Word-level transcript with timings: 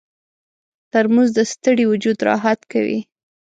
ترموز 0.91 1.29
د 1.37 1.39
ستړي 1.51 1.85
وجود 1.91 2.17
راحت 2.29 2.59
کوي. 2.71 2.99